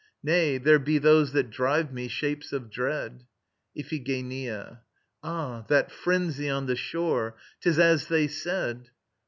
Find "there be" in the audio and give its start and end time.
0.57-0.97